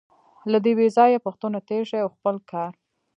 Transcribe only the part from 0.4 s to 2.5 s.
له دې بېځایه پوښتنو تېر شئ او خپل